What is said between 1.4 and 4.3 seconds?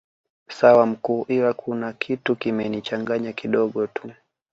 kuna kitu kimenichanganya kidogo tu